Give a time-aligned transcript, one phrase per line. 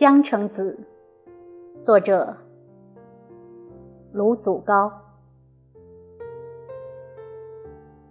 [0.00, 0.78] 江城子》，
[1.84, 2.34] 作者
[4.14, 4.90] 卢祖高。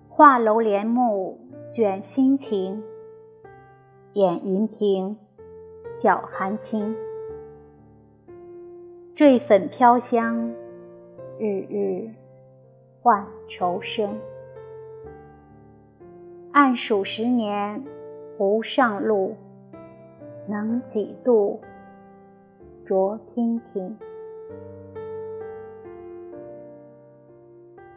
[0.07, 1.39] 画楼帘幕，
[1.73, 2.83] 卷心情；
[4.13, 5.17] 掩云屏，
[5.99, 6.95] 晓寒清。
[9.15, 10.53] 坠粉飘香，
[11.39, 12.11] 日日
[13.01, 14.15] 换愁生。
[16.51, 17.83] 暗数十年，
[18.37, 19.35] 无上路，
[20.47, 21.59] 能几度？
[22.89, 23.95] 酌娉婷。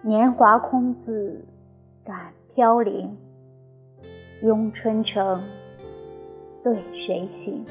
[0.03, 1.43] 年华空自
[2.05, 3.17] 感飘零，
[4.43, 5.43] 拥春城，
[6.63, 7.65] 对谁行？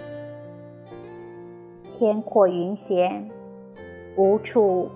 [1.99, 3.29] 天阔云闲，
[4.17, 4.89] 无处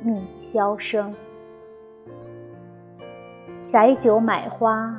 [0.00, 0.22] 觅
[0.52, 1.12] 箫声。
[3.72, 4.96] 载酒买花，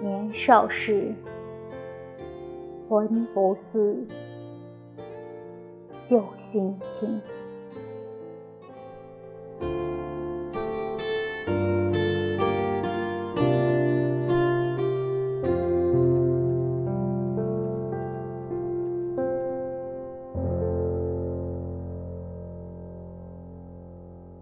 [0.00, 1.12] 年少时，
[2.88, 4.06] 魂不似
[6.12, 7.41] 用心情。